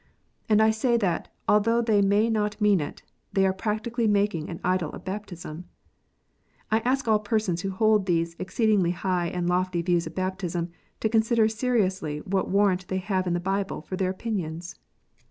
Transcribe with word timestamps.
And 0.49 0.63
I 0.63 0.71
say 0.71 0.97
that, 0.97 1.27
although 1.47 1.79
they 1.79 2.01
may 2.01 2.27
not 2.27 2.59
mean 2.59 2.81
it, 2.81 3.03
they 3.33 3.45
are 3.45 3.53
practically 3.53 4.07
making 4.07 4.49
an 4.49 4.59
idol 4.63 4.89
of 4.93 5.05
baptism. 5.05 5.65
I 6.71 6.79
ask 6.79 7.07
all 7.07 7.19
persons 7.19 7.61
who 7.61 7.69
hold 7.69 8.07
these 8.07 8.35
exceedingly 8.39 8.89
high 8.93 9.27
and 9.27 9.47
lofty 9.47 9.83
views 9.83 10.07
of 10.07 10.15
baptism, 10.15 10.71
to 11.01 11.07
consider 11.09 11.47
seriously 11.47 12.17
what 12.21 12.49
warrant 12.49 12.87
they 12.87 12.97
have 12.97 13.27
in 13.27 13.33
the 13.33 13.39
Bible 13.39 13.83
for 13.83 13.95
their 13.95 14.09
opinions. 14.09 14.73